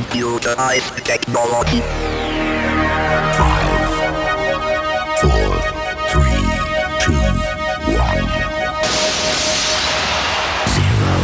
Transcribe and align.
computerized 0.00 1.02
technology. 1.02 1.80
Five, 3.38 3.92
four, 5.20 5.50
three, 6.10 6.44
two, 7.02 7.24
one, 8.08 8.28
zero. 10.74 11.16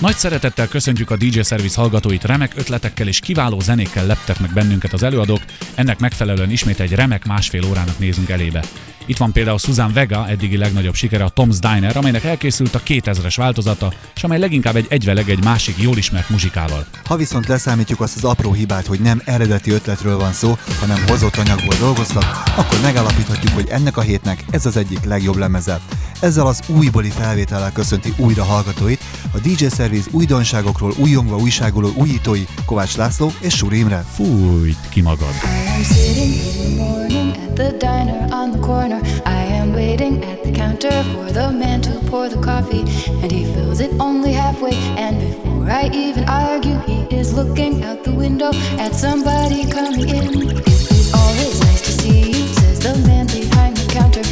Nagy 0.00 0.16
szeretettel 0.16 0.68
köszöntjük 0.68 1.10
a 1.10 1.16
DJ 1.16 1.40
Service 1.40 1.80
hallgatóit, 1.80 2.24
remek 2.24 2.52
ötletekkel 2.56 3.06
és 3.06 3.20
kiváló 3.20 3.60
zenékkel 3.60 4.06
leptek 4.06 4.40
meg 4.40 4.52
bennünket 4.52 4.92
az 4.92 5.02
előadók, 5.02 5.40
ennek 5.74 5.98
megfelelően 5.98 6.50
ismét 6.50 6.80
egy 6.80 6.92
remek 6.92 7.24
másfél 7.26 7.64
órának 7.64 7.98
nézünk 7.98 8.28
elébe. 8.28 8.64
Itt 9.06 9.16
van 9.16 9.32
például 9.32 9.58
Susan 9.58 9.92
Vega 9.92 10.28
eddigi 10.28 10.56
legnagyobb 10.56 10.94
sikere 10.94 11.24
a 11.24 11.32
Tom's 11.36 11.56
Diner, 11.60 11.96
amelynek 11.96 12.24
elkészült 12.24 12.74
a 12.74 12.80
2000-es 12.86 13.34
változata, 13.36 13.92
és 14.14 14.24
amely 14.24 14.38
leginkább 14.38 14.76
egy 14.76 14.86
egyveleg 14.88 15.28
egy 15.28 15.44
másik 15.44 15.78
jól 15.78 15.96
ismert 15.96 16.28
muzsikával. 16.28 16.86
Ha 17.04 17.16
viszont 17.16 17.46
leszámítjuk 17.46 18.00
azt 18.00 18.16
az 18.16 18.24
apró 18.24 18.52
hibát, 18.52 18.86
hogy 18.86 19.00
nem 19.00 19.22
eredeti 19.24 19.70
ötletről 19.70 20.18
van 20.18 20.32
szó, 20.32 20.56
hanem 20.80 21.06
hozott 21.06 21.36
anyagból 21.36 21.74
dolgoztak, 21.78 22.42
akkor 22.56 22.80
megállapíthatjuk, 22.82 23.52
hogy 23.52 23.68
ennek 23.68 23.96
a 23.96 24.00
hétnek 24.00 24.44
ez 24.50 24.66
az 24.66 24.76
egyik 24.76 25.04
legjobb 25.04 25.36
lemeze. 25.36 25.80
Ezzel 26.20 26.46
az 26.46 26.60
újbóli 26.66 27.10
felvétellel 27.10 27.72
köszönti 27.72 28.12
újra 28.16 28.44
hallgatóit, 28.44 29.00
a 29.32 29.38
DJ 29.38 29.66
Service 29.76 30.08
újdonságokról 30.10 30.92
újongva 30.96 31.36
újságoló 31.36 31.92
újítói 31.94 32.44
Kovács 32.66 32.96
László 32.96 33.32
és 33.40 33.54
Suri 33.54 33.78
Imre. 33.78 34.04
Fújt 34.14 34.88
ki 34.88 35.00
magad! 35.00 35.34
I 35.44 35.74
am 35.76 35.82
sitting 35.82 37.10
in 37.10 37.41
the 37.56 37.72
diner 37.72 38.28
on 38.32 38.50
the 38.50 38.58
corner. 38.58 39.00
I 39.24 39.42
am 39.44 39.72
waiting 39.72 40.24
at 40.24 40.42
the 40.42 40.52
counter 40.52 41.02
for 41.12 41.30
the 41.32 41.50
man 41.52 41.80
to 41.82 42.00
pour 42.06 42.28
the 42.28 42.40
coffee, 42.40 42.84
and 43.22 43.30
he 43.30 43.44
fills 43.52 43.80
it 43.80 43.92
only 44.00 44.32
halfway. 44.32 44.74
And 44.96 45.20
before 45.20 45.70
I 45.70 45.90
even 45.92 46.28
argue, 46.28 46.78
he 46.80 47.02
is 47.14 47.34
looking 47.34 47.84
out 47.84 48.04
the 48.04 48.12
window 48.12 48.52
at 48.78 48.94
somebody 48.94 49.66
coming 49.70 50.08
in. 50.08 50.50
It 50.50 50.68
is 50.68 51.12
always 51.14 51.60
nice 51.60 51.82
to 51.82 51.92
see 52.02 52.30
you, 52.32 52.46
says 52.54 52.80
the 52.80 52.94
man 53.06 53.26
behind 53.26 53.76
the 53.76 53.92
counter 53.92 54.22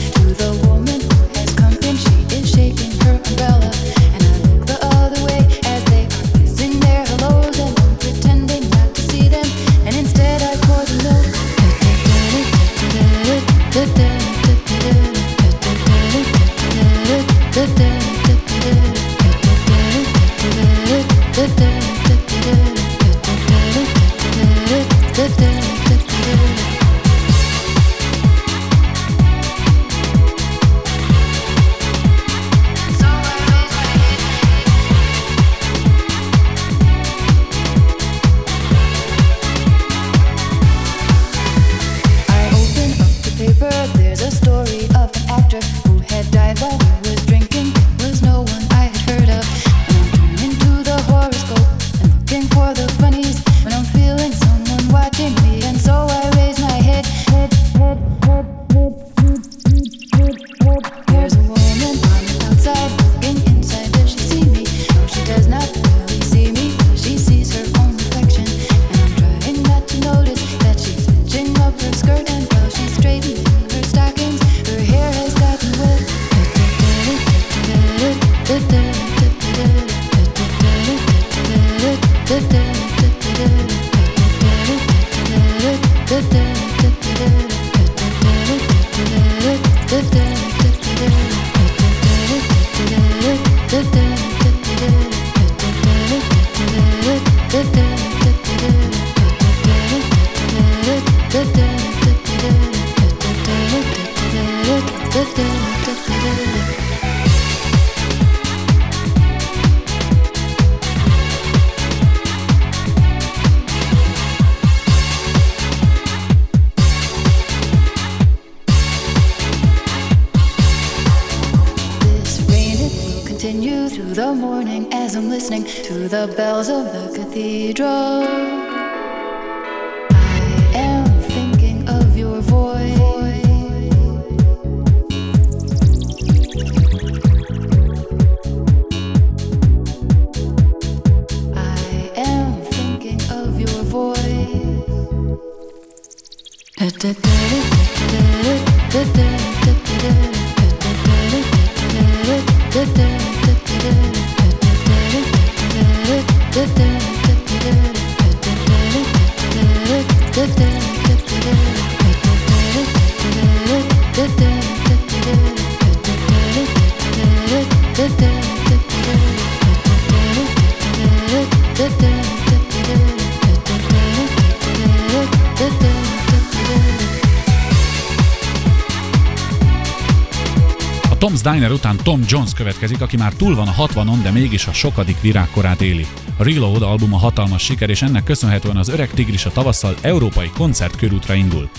Diner 181.52 181.70
után 181.70 181.96
Tom 181.96 182.20
Jones 182.26 182.52
következik, 182.52 183.00
aki 183.00 183.16
már 183.16 183.32
túl 183.32 183.54
van 183.54 183.69
a 183.69 183.86
60-on, 183.86 184.19
de 184.22 184.30
mégis 184.30 184.66
a 184.66 184.72
sokadik 184.72 185.20
virágkorát 185.20 185.80
éli. 185.80 186.06
A 186.36 186.44
Reload 186.44 186.82
album 186.82 187.14
a 187.14 187.19
hatalmas 187.19 187.62
siker, 187.62 187.90
és 187.90 188.02
ennek 188.02 188.25
köszönhetően 188.25 188.76
az 188.76 188.88
öreg 188.88 189.10
tigris 189.10 189.44
a 189.44 189.50
tavasszal 189.50 189.94
európai 190.00 190.50
koncertkörútra 190.50 191.34
indul. 191.34 191.70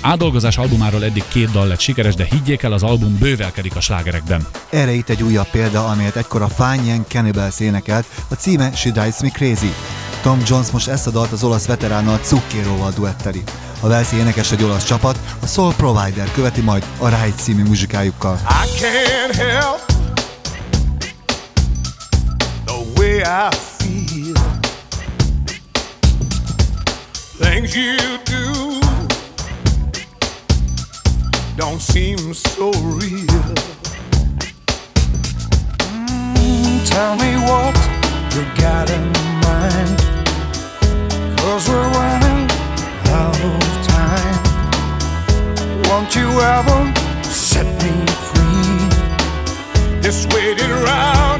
Ádolgozás 0.00 0.58
albumáról 0.58 1.04
eddig 1.04 1.22
két 1.28 1.50
dal 1.50 1.66
lett 1.66 1.80
sikeres, 1.80 2.14
de 2.14 2.26
higgyék 2.30 2.62
el, 2.62 2.72
az 2.72 2.82
album 2.82 3.18
bővelkedik 3.18 3.76
a 3.76 3.80
slágerekben. 3.80 4.46
Erre 4.70 4.92
itt 4.92 5.08
egy 5.08 5.22
újabb 5.22 5.48
példa, 5.50 5.86
amelyet 5.86 6.16
ekkor 6.16 6.42
a 6.42 6.48
Fine 6.48 6.84
Young 6.84 7.04
Cannibals 7.08 7.60
énekelt, 7.60 8.06
a 8.28 8.34
címe 8.34 8.72
She 8.74 8.90
Drives 8.90 9.20
Me 9.20 9.28
Crazy. 9.28 9.72
Tom 10.24 10.40
Jones 10.46 10.70
most 10.70 10.88
ezt 10.88 11.06
a 11.06 11.10
dalt 11.10 11.32
az 11.32 11.44
olasz 11.44 11.66
veteránnal 11.66 12.20
Zuccheroval 12.24 12.90
duetteli. 12.90 13.42
A 13.80 13.88
Velszi 13.88 14.16
énekes 14.16 14.52
egy 14.52 14.62
olasz 14.62 14.84
csapat, 14.84 15.18
a 15.42 15.46
Soul 15.46 15.74
Provider 15.74 16.30
követi 16.32 16.60
majd 16.60 16.86
a 16.98 17.08
Ride 17.08 17.34
című 17.36 17.62
muzsikájukkal. 17.62 18.40
I 18.48 18.78
can't 18.80 19.34
help 19.34 19.80
the 22.64 23.00
way 23.00 23.18
I 23.18 23.48
feel. 23.78 24.32
Things 27.40 27.74
you 27.74 27.96
do 28.24 28.78
don't 31.56 31.80
seem 31.80 32.32
so 32.32 32.70
real. 32.98 33.52
Mm, 36.38 36.82
tell 36.84 37.14
me 37.16 37.34
Cause 41.44 41.68
we're 41.68 41.76
running 41.76 42.50
out 43.20 43.38
of 43.44 43.60
time. 43.86 44.42
Won't 45.90 46.16
you 46.16 46.26
ever 46.40 46.94
set 47.22 47.66
me 47.82 48.06
free? 48.30 50.00
This 50.00 50.26
waiting 50.28 50.70
round. 50.70 51.33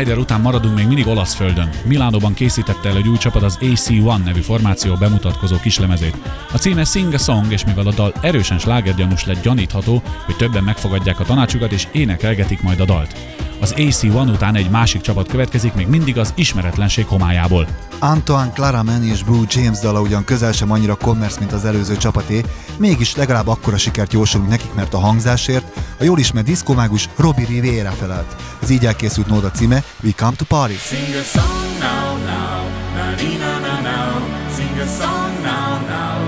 Provider 0.00 0.24
után 0.24 0.40
maradunk 0.40 0.74
még 0.76 0.86
mindig 0.86 1.06
olasz 1.06 1.34
földön. 1.34 1.70
Milánóban 1.84 2.34
készítette 2.34 2.88
el 2.88 2.96
egy 2.96 3.08
új 3.08 3.16
csapat 3.16 3.42
az 3.42 3.58
AC1 3.60 4.24
nevű 4.24 4.40
formáció 4.40 4.94
bemutatkozó 4.94 5.56
kislemezét. 5.56 6.16
A 6.52 6.56
címe 6.56 6.84
Sing 6.84 7.14
a 7.14 7.18
Song, 7.18 7.52
és 7.52 7.64
mivel 7.64 7.86
a 7.86 7.92
dal 7.92 8.12
erősen 8.20 8.58
slágergyanús 8.58 9.24
lett 9.26 9.42
gyanítható, 9.42 10.02
hogy 10.24 10.36
többen 10.36 10.64
megfogadják 10.64 11.20
a 11.20 11.24
tanácsukat 11.24 11.72
és 11.72 11.86
énekelgetik 11.92 12.62
majd 12.62 12.80
a 12.80 12.84
dalt. 12.84 13.14
Az 13.60 13.74
AC1 13.76 14.32
után 14.32 14.54
egy 14.54 14.70
másik 14.70 15.00
csapat 15.00 15.28
következik, 15.28 15.74
még 15.74 15.86
mindig 15.86 16.18
az 16.18 16.32
ismeretlenség 16.36 17.06
homályából. 17.06 17.66
Antoine 17.98 18.52
Claraman 18.52 19.04
és 19.04 19.22
Blue 19.22 19.44
James 19.48 19.78
dala 19.78 20.00
ugyan 20.00 20.24
közel 20.24 20.52
sem 20.52 20.70
annyira 20.70 20.96
commerce, 20.96 21.38
mint 21.38 21.52
az 21.52 21.64
előző 21.64 21.96
csapaté, 21.96 22.44
mégis 22.78 23.16
legalább 23.16 23.46
akkora 23.46 23.76
sikert 23.76 24.12
jósolunk 24.12 24.50
nekik, 24.50 24.74
mert 24.74 24.94
a 24.94 24.98
hangzásért 24.98 25.69
a 26.00 26.04
jól 26.04 26.18
ismert 26.18 26.46
diszkomágus 26.46 27.08
Robbie 27.16 27.46
Rivera 27.46 27.90
felelt. 27.90 28.36
Az 28.60 28.70
így 28.70 28.86
elkészült 28.86 29.26
nóda 29.26 29.50
címe 29.50 29.82
We 30.02 30.10
Come 30.16 30.36
to 30.36 30.44
Party. 30.44 30.74
Sing 30.74 31.14
a 31.14 31.22
song 31.22 31.78
now, 31.78 32.16
now, 32.16 32.62
na 32.94 33.14
dee 33.16 33.38
na 33.38 33.58
na 33.58 33.80
now. 33.80 34.12
Sing 34.56 34.78
a 34.80 34.86
song 34.86 35.32
now, 35.42 35.80
now, 35.92 36.18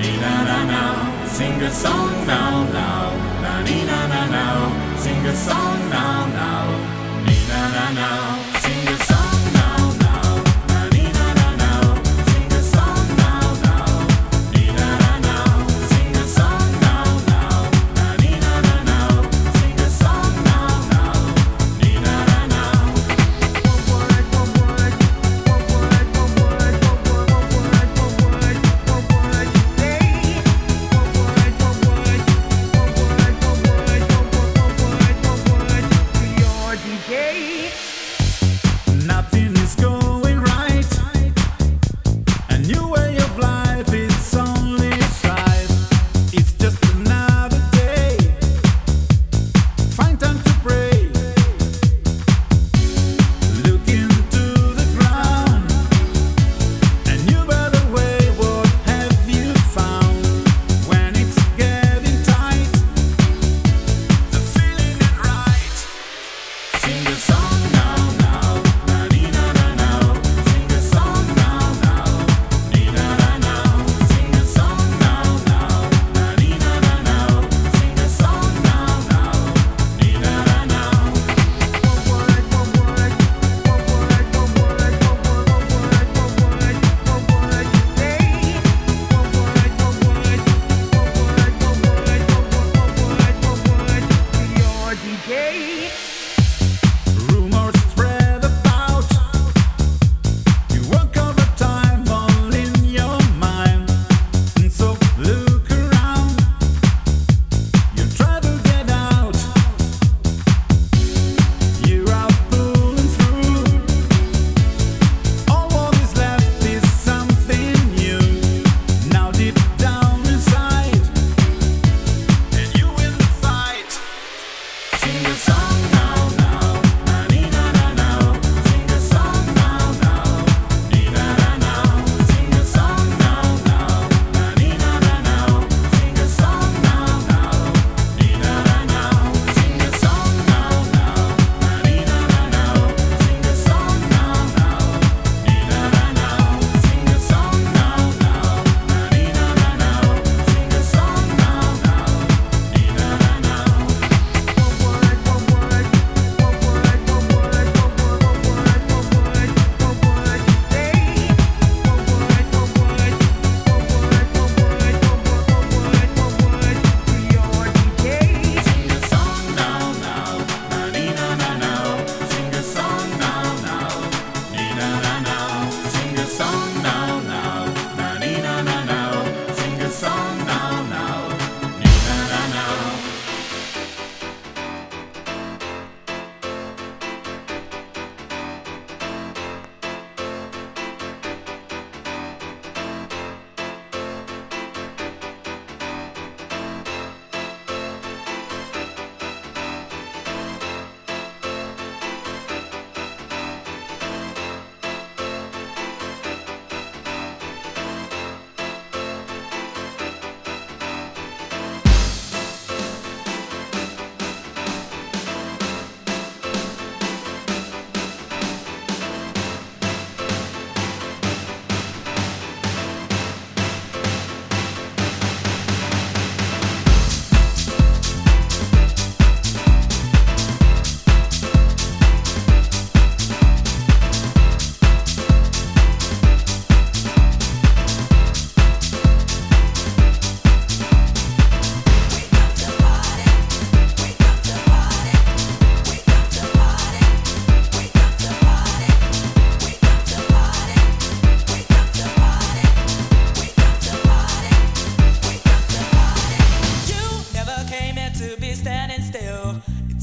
dee 0.00 0.18
na 0.20 0.42
na 0.48 0.64
now. 0.64 0.94
Sing 1.36 1.62
a 1.62 1.70
song 1.70 2.26
now, 2.26 2.64
now, 2.72 3.12
na 3.42 3.62
dee 3.62 3.84
na 3.84 4.06
na 4.12 4.22
now. 4.36 4.58
Sing 5.02 5.26
a 5.26 5.34
song 5.46 5.80
now, 5.90 6.26
now, 6.38 6.66
dee 7.26 7.46
na 7.48 7.60
na 7.74 7.90
now. 8.00 8.39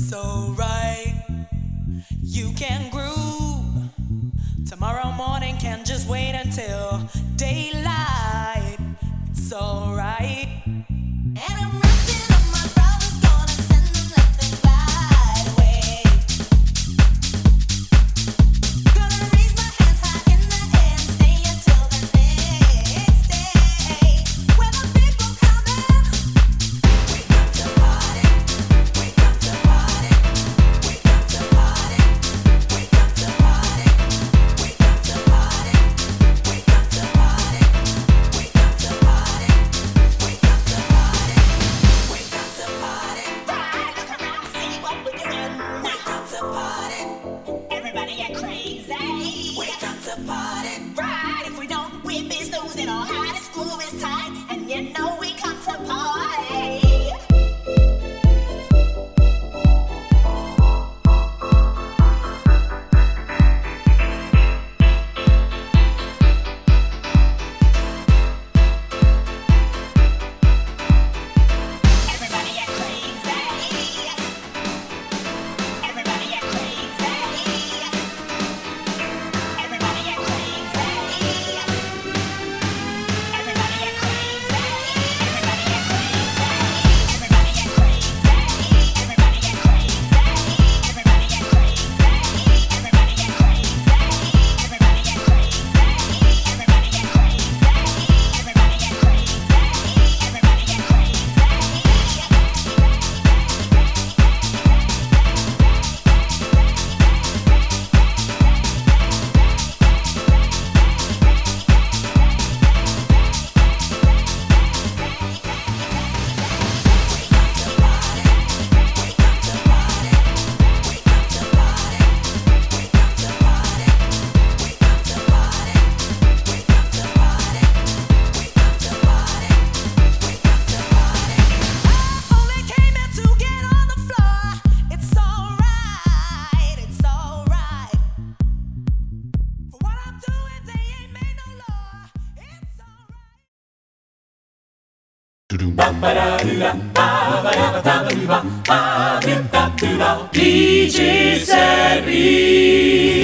so 0.10 0.54
right. 0.58 0.67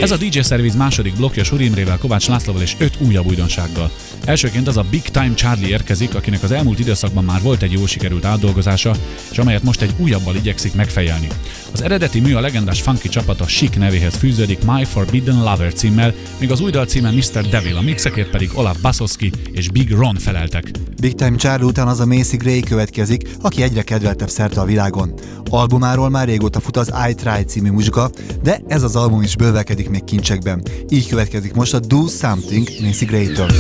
Ez 0.01 0.11
a 0.11 0.17
DJ 0.17 0.39
Service 0.39 0.77
második 0.77 1.15
blokja 1.15 1.43
Suri 1.43 1.65
Imrével, 1.65 1.97
Kovács 1.97 2.27
Lászlóval 2.27 2.61
és 2.61 2.75
öt 2.79 2.97
újabb 2.99 3.25
újdonsággal. 3.25 3.91
Elsőként 4.25 4.67
az 4.67 4.77
a 4.77 4.85
Big 4.89 5.01
Time 5.01 5.33
Charlie 5.33 5.67
érkezik, 5.67 6.15
akinek 6.15 6.43
az 6.43 6.51
elmúlt 6.51 6.79
időszakban 6.79 7.23
már 7.23 7.41
volt 7.41 7.61
egy 7.61 7.71
jól 7.71 7.87
sikerült 7.87 8.25
átdolgozása, 8.25 8.95
és 9.31 9.37
amelyet 9.37 9.63
most 9.63 9.81
egy 9.81 9.93
újabbal 9.97 10.35
igyekszik 10.35 10.73
megfejelni. 10.73 11.27
Az 11.73 11.81
eredeti 11.81 12.19
mű 12.19 12.33
a 12.33 12.39
legendás 12.39 12.81
funky 12.81 13.09
csapata 13.09 13.45
Chic 13.45 13.75
nevéhez 13.75 14.15
fűződik 14.15 14.65
My 14.65 14.83
Forbidden 14.83 15.43
Lover 15.43 15.73
címmel, 15.73 16.13
míg 16.39 16.51
az 16.51 16.59
új 16.59 16.71
dal 16.71 16.85
címe 16.85 17.11
Mr. 17.11 17.47
Devil, 17.49 17.77
a 17.77 17.81
mixekért 17.81 18.29
pedig 18.29 18.49
Olaf 18.53 18.77
Basowski 18.81 19.31
és 19.51 19.69
Big 19.69 19.91
Ron 19.91 20.15
feleltek. 20.15 20.71
Big 21.01 21.15
Time 21.15 21.35
Charlie 21.35 21.67
után 21.67 21.87
az 21.87 21.99
a 21.99 22.05
Macy 22.23 22.38
Gray 22.38 22.59
következik, 22.59 23.29
aki 23.41 23.62
egyre 23.62 23.81
kedveltebb 23.81 24.29
szerte 24.29 24.62
a 24.62 24.65
világon. 24.65 25.13
Albumáról 25.49 26.09
már 26.09 26.27
régóta 26.27 26.59
fut 26.59 26.77
az 26.77 26.93
I 27.09 27.13
Try 27.13 27.43
című 27.43 27.71
muzsika, 27.71 28.09
de 28.43 28.62
ez 28.67 28.83
az 28.83 28.95
album 28.95 29.21
is 29.21 29.36
bővelkedik 29.36 29.89
még 29.89 30.03
kincsekben. 30.03 30.63
Így 30.89 31.07
következik 31.07 31.53
most 31.53 31.73
a 31.73 31.79
Do 31.79 32.07
Something 32.07 32.67
Macy 32.81 33.05
Gray-től. 33.05 33.51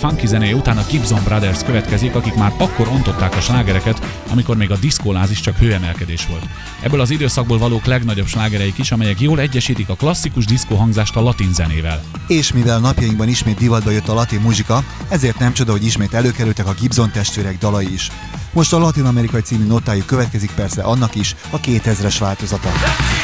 funky 0.00 0.26
zenéje 0.26 0.54
után 0.54 0.78
a 0.78 0.84
Gibson 0.90 1.20
Brothers 1.24 1.62
következik, 1.62 2.14
akik 2.14 2.34
már 2.34 2.52
akkor 2.56 2.88
ontották 2.88 3.36
a 3.36 3.40
slágereket, 3.40 4.24
amikor 4.30 4.56
még 4.56 4.70
a 4.70 4.76
diszkolás 4.76 5.30
is 5.30 5.40
csak 5.40 5.56
hőemelkedés 5.56 6.26
volt. 6.26 6.44
Ebből 6.82 7.00
az 7.00 7.10
időszakból 7.10 7.58
valók 7.58 7.84
legnagyobb 7.84 8.26
slágereik 8.26 8.78
is, 8.78 8.92
amelyek 8.92 9.20
jól 9.20 9.40
egyesítik 9.40 9.88
a 9.88 9.94
klasszikus 9.94 10.44
diszkó 10.44 10.76
hangzást 10.76 11.16
a 11.16 11.22
latin 11.22 11.52
zenével. 11.52 12.02
És 12.26 12.52
mivel 12.52 12.78
napjainkban 12.78 13.28
ismét 13.28 13.58
divatba 13.58 13.90
jött 13.90 14.08
a 14.08 14.14
latin 14.14 14.40
muzsika, 14.40 14.84
ezért 15.08 15.38
nem 15.38 15.52
csoda, 15.52 15.72
hogy 15.72 15.84
ismét 15.84 16.14
előkerültek 16.14 16.66
a 16.66 16.74
Gibson 16.80 17.10
testvérek 17.10 17.58
dalai 17.58 17.92
is. 17.92 18.10
Most 18.52 18.72
a 18.72 18.78
latin-amerikai 18.78 19.40
című 19.40 19.66
notájuk 19.66 20.06
következik 20.06 20.50
persze 20.50 20.82
annak 20.82 21.14
is 21.14 21.34
a 21.50 21.60
2000-es 21.60 22.16
változata. 22.18 22.68
Let's 22.68 23.19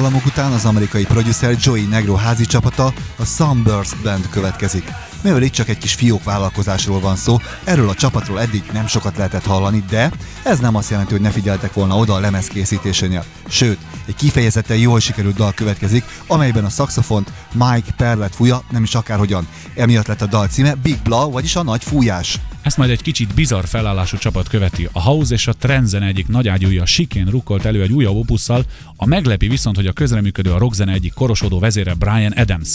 dallamok 0.00 0.26
után 0.26 0.52
az 0.52 0.64
amerikai 0.64 1.04
producer 1.04 1.56
Joey 1.60 1.84
Negro 1.84 2.14
házi 2.14 2.46
csapata, 2.46 2.92
a 3.16 3.24
Sunburst 3.24 4.02
Band 4.02 4.28
következik. 4.28 4.92
Mivel 5.22 5.42
itt 5.42 5.52
csak 5.52 5.68
egy 5.68 5.78
kis 5.78 5.94
fiók 5.94 6.24
vállalkozásról 6.24 7.00
van 7.00 7.16
szó, 7.16 7.38
erről 7.64 7.88
a 7.88 7.94
csapatról 7.94 8.40
eddig 8.40 8.62
nem 8.72 8.86
sokat 8.86 9.16
lehetett 9.16 9.44
hallani, 9.44 9.84
de 9.88 10.10
ez 10.42 10.58
nem 10.58 10.74
azt 10.74 10.90
jelenti, 10.90 11.12
hogy 11.12 11.20
ne 11.20 11.30
figyeltek 11.30 11.72
volna 11.72 11.96
oda 11.96 12.14
a 12.14 12.20
lemez 12.20 12.46
készítésénél. 12.46 13.24
Sőt, 13.48 13.78
egy 14.06 14.14
kifejezetten 14.14 14.76
jól 14.76 15.00
sikerült 15.00 15.36
dal 15.36 15.52
következik, 15.52 16.04
amelyben 16.26 16.64
a 16.64 16.70
szaxofont 16.70 17.32
Mike 17.52 17.92
Perlet 17.96 18.34
fúja, 18.34 18.62
nem 18.70 18.82
is 18.82 18.94
akárhogyan. 18.94 19.48
Emiatt 19.74 20.06
lett 20.06 20.22
a 20.22 20.26
dal 20.26 20.46
címe 20.46 20.74
Big 20.74 20.98
Blow, 21.02 21.30
vagyis 21.30 21.56
a 21.56 21.62
nagy 21.62 21.84
fújás. 21.84 22.38
Ezt 22.62 22.76
majd 22.76 22.90
egy 22.90 23.02
kicsit 23.02 23.34
bizarr 23.34 23.64
felállású 23.64 24.16
csapat 24.16 24.48
követi. 24.48 24.88
A 24.92 25.00
House 25.02 25.34
és 25.34 25.46
a 25.46 25.52
Trendzene 25.52 26.06
egyik 26.06 26.28
nagyágyúja 26.28 26.86
Sikén 26.86 27.26
rukkolt 27.26 27.64
elő 27.64 27.82
egy 27.82 27.92
újabb 27.92 28.16
opusszal, 28.16 28.64
a 28.96 29.06
meglepi 29.06 29.48
viszont, 29.48 29.76
hogy 29.76 29.86
a 29.86 29.92
közreműködő 29.92 30.52
a 30.52 30.58
rockzene 30.58 30.92
egyik 30.92 31.12
korosodó 31.12 31.58
vezére 31.58 31.94
Brian 31.94 32.32
Adams. 32.32 32.68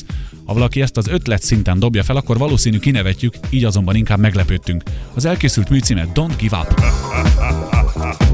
Ha 0.45 0.53
valaki 0.53 0.81
ezt 0.81 0.97
az 0.97 1.07
ötlet 1.07 1.41
szinten 1.41 1.79
dobja 1.79 2.03
fel, 2.03 2.15
akkor 2.15 2.37
valószínű 2.37 2.79
kinevetjük, 2.79 3.33
így 3.49 3.63
azonban 3.63 3.95
inkább 3.95 4.19
meglepődtünk. 4.19 4.83
Az 5.13 5.25
elkészült 5.25 5.69
mű 5.69 5.79
címe 5.79 6.07
Don't 6.13 6.33
Give 6.37 6.57
Up. 6.57 6.81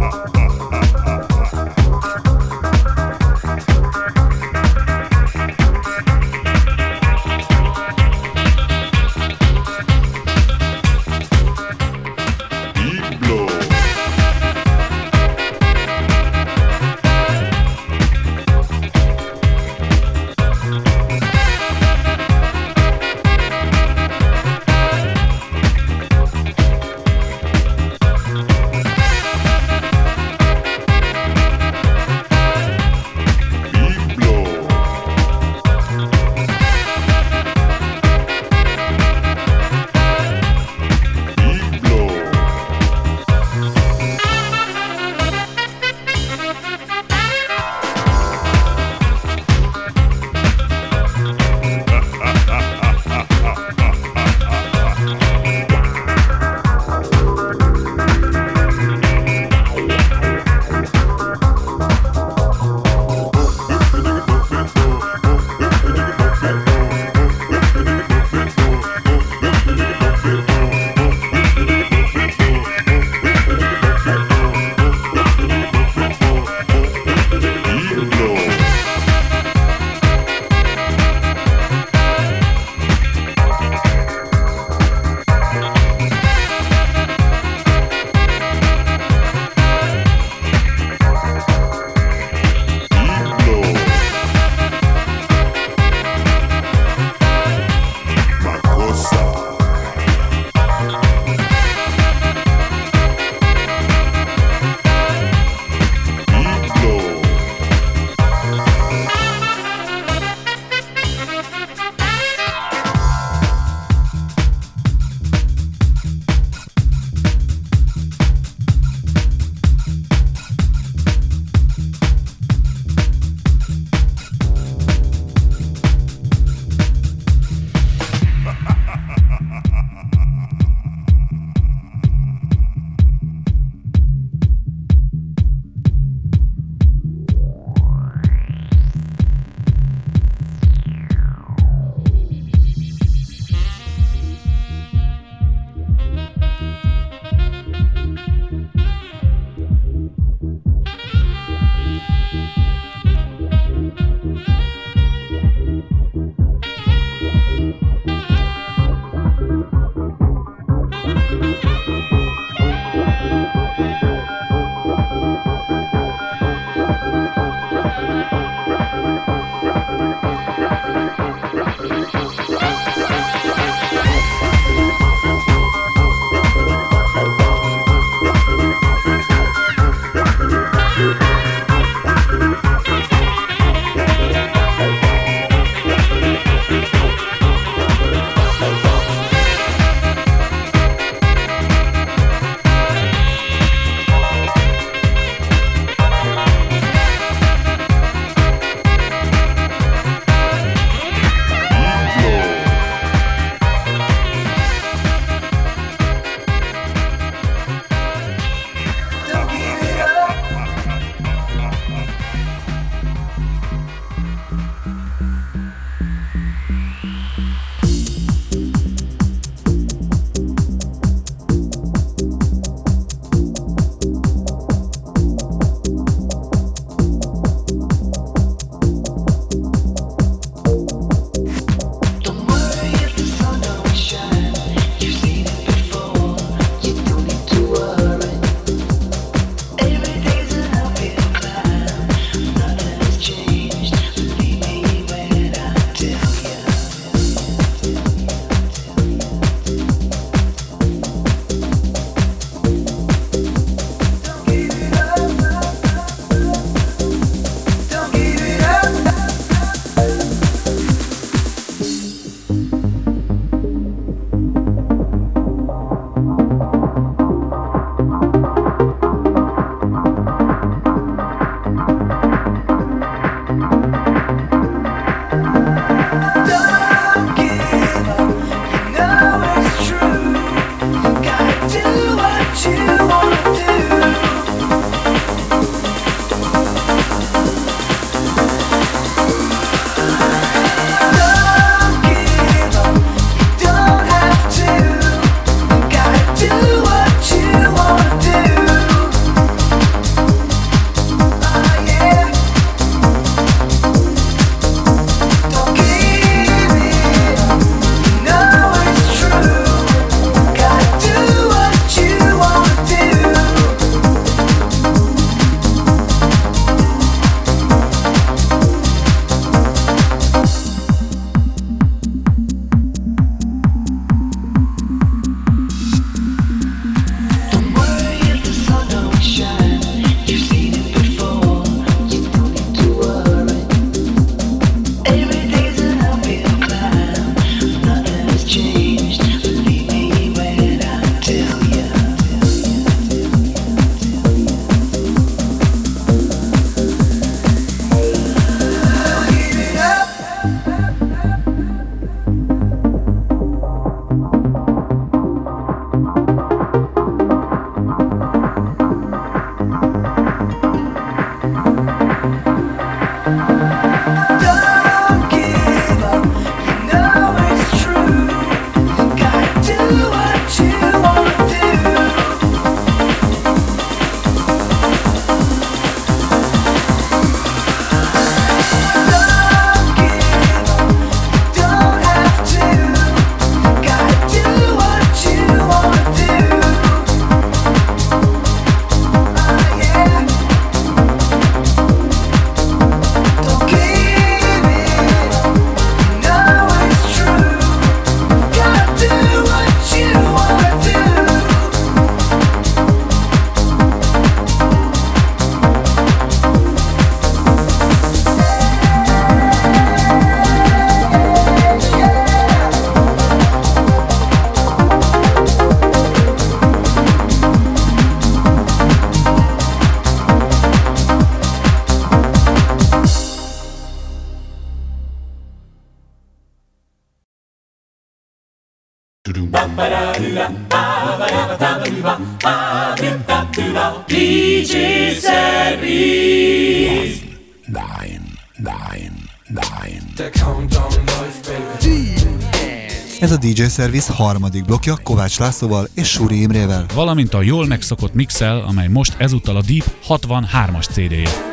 DJ 443.61 443.67
Service 443.67 444.13
harmadik 444.13 444.65
blokja 444.65 444.95
Kovács 445.03 445.39
Lászlóval 445.39 445.87
és 445.95 446.09
Suri 446.09 446.41
Imrével. 446.41 446.85
Valamint 446.93 447.33
a 447.33 447.41
jól 447.41 447.67
megszokott 447.67 448.13
mixel, 448.13 448.59
amely 448.59 448.87
most 448.87 449.15
ezúttal 449.17 449.55
a 449.55 449.61
Deep 449.61 449.85
63-as 450.07 450.89
CD-je. 450.91 451.50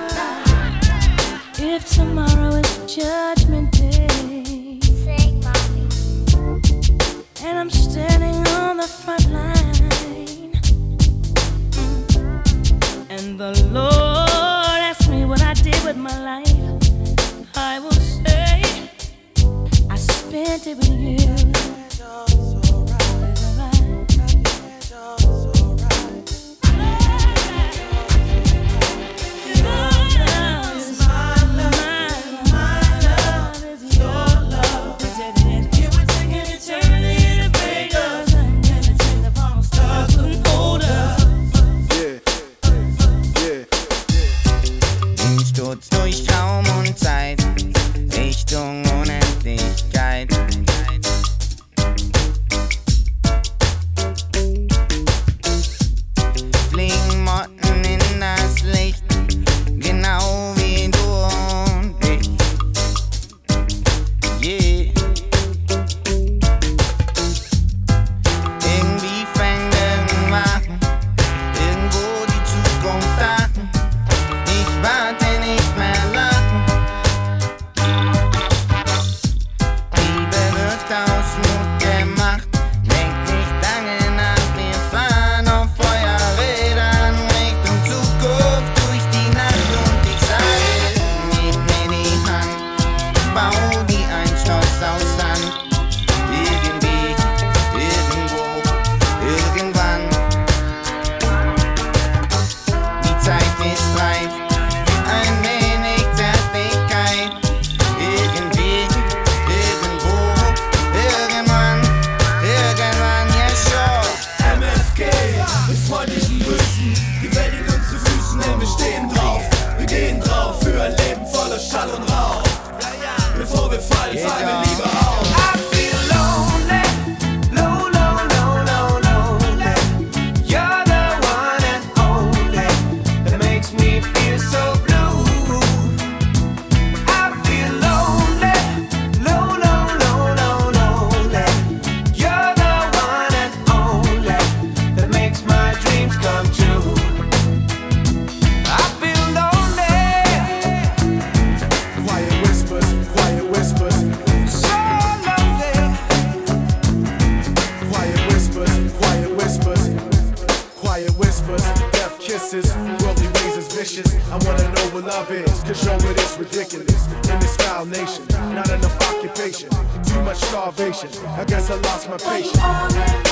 motivation. 170.79 171.27
I 171.27 171.45
guess 171.45 171.71
I 171.71 171.77
lost 171.77 172.09
my 172.09 172.17
patience. 172.19 173.28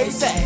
Crazy. 0.00 0.39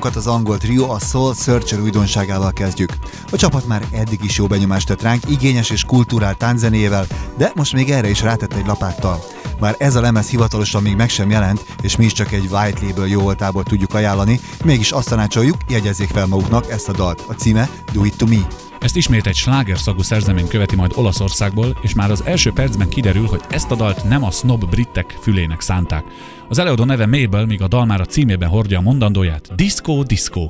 műsorunkat 0.00 0.24
hát 0.24 0.34
az 0.34 0.40
angol 0.40 0.58
trio 0.58 0.90
a 0.90 0.98
Soul 0.98 1.34
Searcher 1.34 1.80
újdonságával 1.80 2.52
kezdjük. 2.52 2.92
A 3.30 3.36
csapat 3.36 3.66
már 3.66 3.86
eddig 3.90 4.24
is 4.24 4.36
jó 4.36 4.46
benyomást 4.46 4.86
tett 4.86 5.02
ránk, 5.02 5.30
igényes 5.30 5.70
és 5.70 5.84
kultúrált 5.84 6.38
tánczenéjével, 6.38 7.06
de 7.36 7.52
most 7.54 7.72
még 7.72 7.90
erre 7.90 8.08
is 8.10 8.22
rátett 8.22 8.54
egy 8.54 8.66
lapáttal. 8.66 9.24
Már 9.58 9.74
ez 9.78 9.94
a 9.94 10.00
lemez 10.00 10.28
hivatalosan 10.28 10.82
még 10.82 10.96
meg 10.96 11.08
sem 11.08 11.30
jelent, 11.30 11.64
és 11.82 11.96
mi 11.96 12.04
is 12.04 12.12
csak 12.12 12.32
egy 12.32 12.48
white 12.50 12.86
label 12.86 13.06
jó 13.06 13.20
voltából 13.20 13.62
tudjuk 13.62 13.94
ajánlani, 13.94 14.40
mégis 14.64 14.90
azt 14.90 15.08
tanácsoljuk, 15.08 15.56
jegyezzék 15.68 16.08
fel 16.08 16.26
maguknak 16.26 16.70
ezt 16.70 16.88
a 16.88 16.92
dalt. 16.92 17.24
A 17.28 17.32
címe 17.32 17.68
Do 17.92 18.04
It 18.04 18.16
To 18.16 18.26
Me. 18.26 18.46
Ezt 18.80 18.96
ismét 18.96 19.26
egy 19.26 19.36
slágerszagú 19.36 20.02
szerzemény 20.02 20.48
követi 20.48 20.76
majd 20.76 20.92
Olaszországból, 20.94 21.78
és 21.80 21.94
már 21.94 22.10
az 22.10 22.24
első 22.24 22.52
percben 22.52 22.88
kiderül, 22.88 23.26
hogy 23.26 23.40
ezt 23.50 23.70
a 23.70 23.74
dalt 23.74 24.04
nem 24.04 24.24
a 24.24 24.30
snob 24.30 24.70
britek 24.70 25.18
fülének 25.20 25.60
szánták. 25.60 26.04
Az 26.50 26.58
előadó 26.58 26.84
neve 26.84 27.06
Mabel, 27.06 27.46
míg 27.46 27.62
a 27.62 27.68
dal 27.68 27.86
már 27.86 28.00
a 28.00 28.04
címében 28.04 28.48
hordja 28.48 28.78
a 28.78 28.82
mondandóját. 28.82 29.54
Disco, 29.54 30.02
disco. 30.02 30.48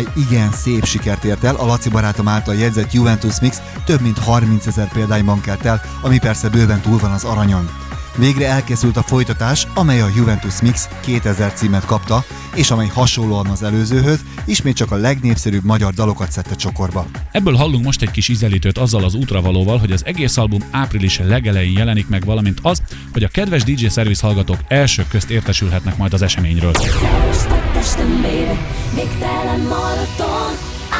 Tavaly 0.00 0.22
igen 0.28 0.52
szép 0.52 0.84
sikert 0.84 1.24
ért 1.24 1.44
el, 1.44 1.54
a 1.54 1.66
Laci 1.66 1.88
barátom 1.88 2.28
által 2.28 2.54
jegyzett 2.54 2.92
Juventus 2.92 3.40
Mix 3.40 3.62
több 3.84 4.00
mint 4.00 4.18
30 4.18 4.66
ezer 4.66 4.92
példányban 4.92 5.40
kelt 5.40 5.64
el, 5.64 5.80
ami 6.02 6.18
persze 6.18 6.48
bőven 6.48 6.80
túl 6.80 6.98
van 6.98 7.10
az 7.10 7.24
aranyon. 7.24 7.68
Végre 8.16 8.46
elkészült 8.46 8.96
a 8.96 9.02
folytatás, 9.02 9.66
amely 9.74 10.00
a 10.00 10.10
Juventus 10.16 10.60
Mix 10.60 10.88
2000 11.00 11.52
címet 11.52 11.84
kapta, 11.84 12.24
és 12.54 12.70
amely 12.70 12.86
hasonlóan 12.86 13.46
az 13.46 13.62
előzőhöz, 13.62 14.20
ismét 14.44 14.76
csak 14.76 14.90
a 14.90 14.96
legnépszerűbb 14.96 15.64
magyar 15.64 15.92
dalokat 15.92 16.32
szedte 16.32 16.54
csokorba. 16.54 17.06
Ebből 17.32 17.54
hallunk 17.54 17.84
most 17.84 18.02
egy 18.02 18.10
kis 18.10 18.28
ízelítőt 18.28 18.78
azzal 18.78 19.04
az 19.04 19.14
útravalóval, 19.14 19.78
hogy 19.78 19.92
az 19.92 20.06
egész 20.06 20.36
album 20.36 20.60
április 20.70 21.18
legelején 21.18 21.76
jelenik 21.76 22.08
meg, 22.08 22.24
valamint 22.24 22.58
az, 22.62 22.82
hogy 23.12 23.22
a 23.22 23.28
kedves 23.28 23.62
DJ 23.62 23.86
Service 23.86 24.26
hallgatók 24.26 24.58
elsők 24.68 25.08
közt 25.08 25.30
értesülhetnek 25.30 25.96
majd 25.96 26.12
az 26.12 26.22
eseményről. 26.22 26.72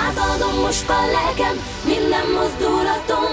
Átadom 0.06 0.61
most 0.61 0.88
a 0.88 1.00
legem 1.18 1.56
Minden 1.84 2.26
mozdulatom 2.34 3.32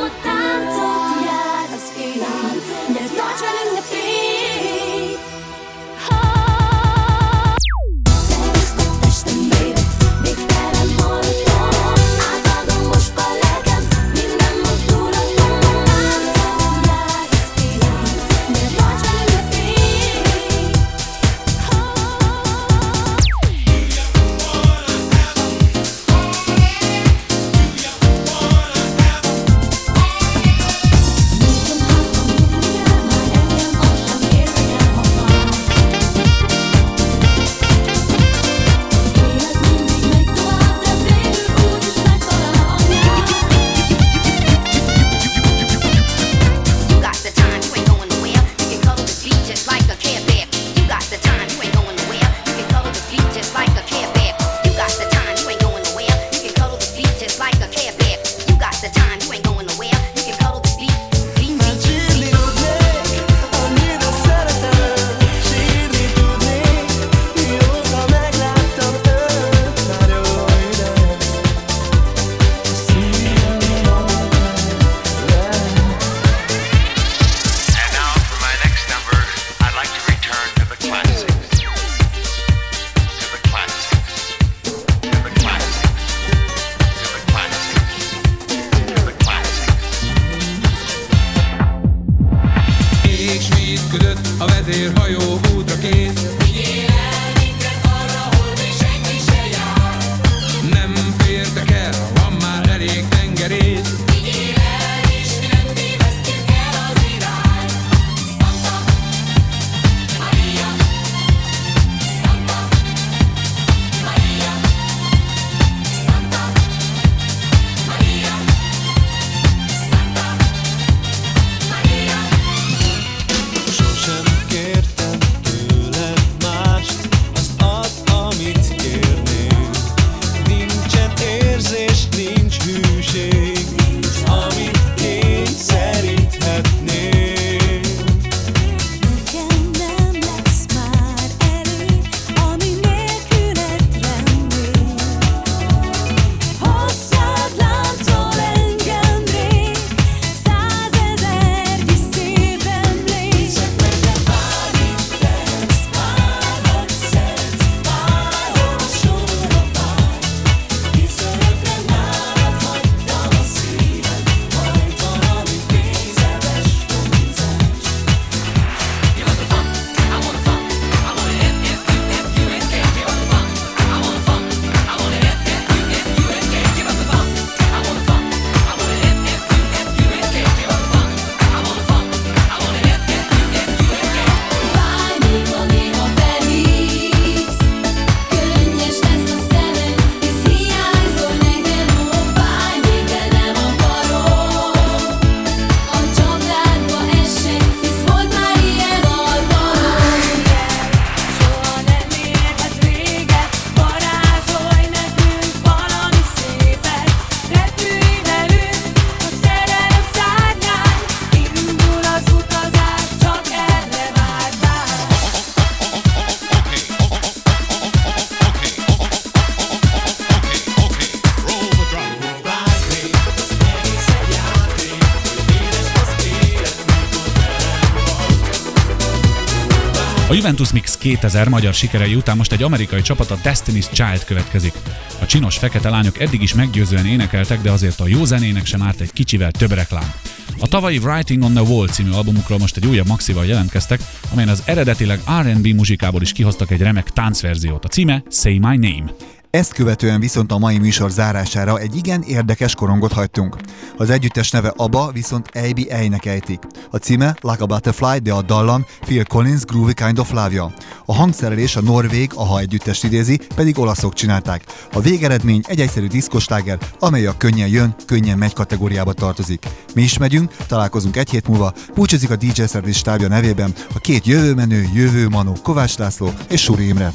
Juventus 230.47 230.73
Mix 230.73 230.97
2000 230.97 231.49
magyar 231.49 231.73
sikerei 231.73 232.15
után 232.15 232.37
most 232.37 232.51
egy 232.51 232.63
amerikai 232.63 233.01
csapat 233.01 233.31
a 233.31 233.37
Destiny's 233.43 233.91
Child 233.91 234.25
következik. 234.25 234.73
A 235.21 235.25
csinos 235.25 235.57
fekete 235.57 235.89
lányok 235.89 236.19
eddig 236.19 236.41
is 236.41 236.53
meggyőzően 236.53 237.05
énekeltek, 237.05 237.61
de 237.61 237.71
azért 237.71 237.99
a 237.99 238.07
jó 238.07 238.25
zenének 238.25 238.65
sem 238.65 238.81
árt 238.81 238.99
egy 238.99 239.13
kicsivel 239.13 239.51
több 239.51 239.71
reklám. 239.71 240.11
A 240.59 240.67
tavalyi 240.67 240.97
Writing 240.97 241.43
on 241.43 241.53
the 241.53 241.61
Wall 241.63 241.87
című 241.87 242.11
albumukról 242.11 242.57
most 242.57 242.77
egy 242.77 242.85
újabb 242.85 243.07
maxival 243.07 243.45
jelentkeztek, 243.45 243.99
amelyen 244.31 244.49
az 244.49 244.63
eredetileg 244.65 245.19
R&B 245.41 245.67
muzsikából 245.67 246.21
is 246.21 246.31
kihoztak 246.31 246.71
egy 246.71 246.81
remek 246.81 247.09
táncverziót. 247.09 247.85
A 247.85 247.87
címe 247.87 248.23
Say 248.29 248.57
My 248.57 248.77
Name. 248.77 249.11
Ezt 249.49 249.73
követően 249.73 250.19
viszont 250.19 250.51
a 250.51 250.57
mai 250.57 250.77
műsor 250.77 251.09
zárására 251.09 251.79
egy 251.79 251.95
igen 251.95 252.21
érdekes 252.21 252.75
korongot 252.75 253.13
hagytunk. 253.13 253.55
Az 253.97 254.09
együttes 254.09 254.51
neve 254.51 254.73
ABBA 254.75 255.11
viszont 255.11 255.49
Eibi 255.53 255.91
Einek 255.91 256.25
ejtik. 256.25 256.63
A 256.91 256.97
címe 256.97 257.35
Like 257.41 257.63
a 257.63 257.65
Butterfly, 257.65 258.17
de 258.23 258.33
a 258.33 258.41
dallam 258.41 258.85
Phil 258.99 259.23
Collins 259.23 259.63
Groovy 259.63 259.93
Kind 259.93 260.19
of 260.19 260.31
Love-ja. 260.31 260.73
A 261.05 261.13
hangszerelés 261.13 261.75
a 261.75 261.81
norvég 261.81 262.31
AHA 262.33 262.59
együttest 262.59 263.03
idézi, 263.03 263.39
pedig 263.55 263.79
olaszok 263.79 264.13
csinálták. 264.13 264.63
A 264.93 264.99
végeredmény 264.99 265.61
egy 265.67 265.81
egyszerű 265.81 266.07
diszkosláger, 266.07 266.77
amely 266.99 267.25
a 267.25 267.37
könnyen 267.37 267.67
jön, 267.67 267.95
könnyen 268.05 268.37
megy 268.37 268.53
kategóriába 268.53 269.13
tartozik. 269.13 269.65
Mi 269.93 270.01
is 270.01 270.17
megyünk, 270.17 270.55
találkozunk 270.67 271.17
egy 271.17 271.29
hét 271.29 271.47
múlva, 271.47 271.73
búcsúzik 271.95 272.29
a 272.29 272.35
DJ 272.35 272.63
Service 272.67 272.97
stábja 272.97 273.27
nevében 273.27 273.73
a 273.93 273.99
két 273.99 274.25
jövőmenő, 274.25 274.85
jövőmanó 274.93 275.55
Kovács 275.63 275.97
László 275.97 276.31
és 276.49 276.61
Suri 276.61 276.87
Imre. 276.87 277.13